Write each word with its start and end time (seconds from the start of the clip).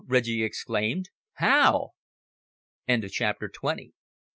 Reggie 0.07 0.43
exclaimed. 0.43 1.11
"How?" 1.33 1.91
CHAPTER 2.89 3.47
TWENTY 3.49 3.89
ONE. 3.93 3.93